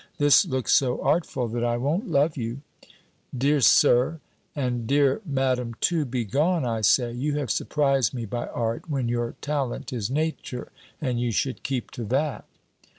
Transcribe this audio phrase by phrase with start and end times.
[0.17, 2.61] This looks so artful, that I won't love you!"
[3.37, 4.19] "Dear Sir!"
[4.55, 6.05] "And dear Madam too!
[6.05, 7.11] Be gone, I say!
[7.11, 11.91] You have surprised me by art, when your talent is nature, and you should keep
[11.91, 12.45] to that!"